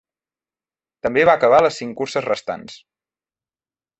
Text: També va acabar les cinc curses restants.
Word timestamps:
També 1.07 1.25
va 1.29 1.35
acabar 1.39 1.59
les 1.65 1.77
cinc 1.81 1.95
curses 2.01 2.27
restants. 2.29 2.79